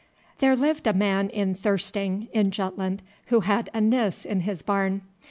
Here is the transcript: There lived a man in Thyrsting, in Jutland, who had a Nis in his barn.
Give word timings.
There 0.39 0.55
lived 0.55 0.87
a 0.87 0.93
man 0.93 1.29
in 1.29 1.53
Thyrsting, 1.53 2.27
in 2.33 2.49
Jutland, 2.49 3.03
who 3.27 3.41
had 3.41 3.69
a 3.71 3.79
Nis 3.79 4.25
in 4.25 4.39
his 4.39 4.63
barn. 4.63 5.03